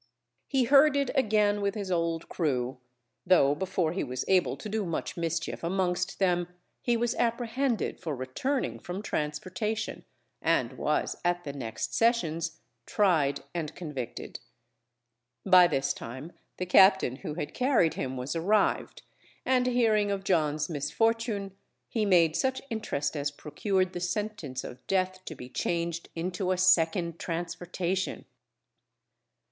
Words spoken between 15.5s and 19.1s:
this time the captain who had carried him was arrived,